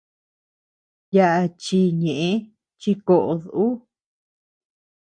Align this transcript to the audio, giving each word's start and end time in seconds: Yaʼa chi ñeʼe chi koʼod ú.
Yaʼa 1.15 1.41
chi 1.61 1.79
ñeʼe 2.01 2.29
chi 2.79 2.91
koʼod 3.07 3.41
ú. 3.63 3.65